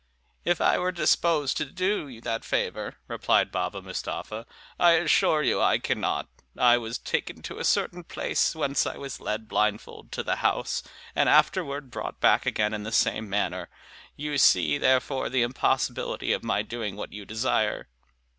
"If 0.43 0.59
I 0.59 0.79
were 0.79 0.91
disposed 0.91 1.57
to 1.57 1.65
do 1.65 2.07
you 2.07 2.21
that 2.21 2.43
favor," 2.43 2.95
replied 3.07 3.51
Baba 3.51 3.83
Mustapha, 3.83 4.47
"I 4.79 4.93
assure 4.93 5.43
you 5.43 5.61
I 5.61 5.77
cannot. 5.77 6.27
I 6.57 6.79
was 6.79 6.97
taken 6.97 7.43
to 7.43 7.59
a 7.59 7.63
certain 7.63 8.03
place, 8.03 8.55
whence 8.55 8.87
I 8.87 8.97
was 8.97 9.19
led 9.21 9.47
blindfold 9.47 10.11
to 10.13 10.23
the 10.23 10.37
house, 10.37 10.81
and 11.15 11.29
afterward 11.29 11.91
brought 11.91 12.19
back 12.19 12.47
again 12.47 12.73
in 12.73 12.81
the 12.81 12.91
same 12.91 13.29
manner; 13.29 13.69
you 14.15 14.39
see, 14.39 14.79
therefore, 14.79 15.29
the 15.29 15.43
impossibility 15.43 16.33
of 16.33 16.43
my 16.43 16.63
doing 16.63 16.95
what 16.95 17.13
you 17.13 17.23
desire." 17.23 17.87